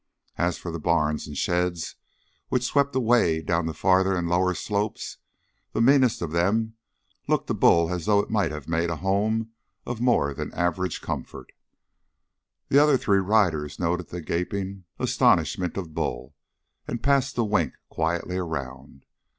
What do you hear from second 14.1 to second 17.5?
gaping astonishment of Bull and passed the